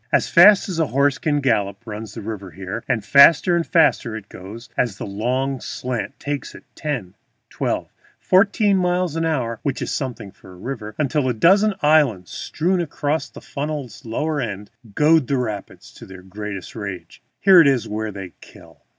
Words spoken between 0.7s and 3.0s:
a horse can gallop runs the river here,